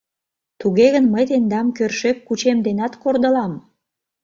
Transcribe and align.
—Туге 0.59 0.87
гын, 0.93 1.05
мый 1.13 1.25
тендам 1.29 1.67
кӧршӧк 1.77 2.17
кучем 2.27 2.57
денат 2.65 2.93
кордылам!.. 3.01 3.53